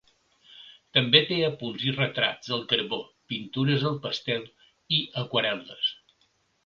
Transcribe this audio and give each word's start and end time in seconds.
També 0.97 1.19
té 1.31 1.35
apunts 1.49 1.83
i 1.89 1.93
retrats 1.97 2.55
al 2.57 2.65
carbó, 2.73 3.01
pintures 3.35 3.87
al 3.91 4.01
pastel 4.07 4.49
i 4.99 5.03
aquarel·les. 5.23 5.93